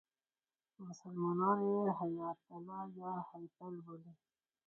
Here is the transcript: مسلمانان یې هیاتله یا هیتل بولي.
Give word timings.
مسلمانان 0.85 1.59
یې 1.71 1.81
هیاتله 1.99 2.77
یا 2.99 3.13
هیتل 3.29 3.73
بولي. 3.85 4.13